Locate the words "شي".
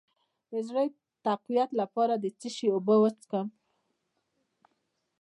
2.55-2.67